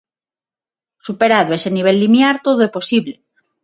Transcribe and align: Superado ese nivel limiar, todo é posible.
Superado 1.07 1.51
ese 1.57 1.69
nivel 1.75 1.97
limiar, 2.03 2.35
todo 2.45 2.59
é 2.67 2.69
posible. 2.77 3.13